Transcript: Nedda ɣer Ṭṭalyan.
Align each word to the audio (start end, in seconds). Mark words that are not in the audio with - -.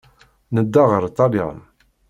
Nedda 0.55 0.81
ɣer 0.89 1.03
Ṭṭalyan. 1.11 1.59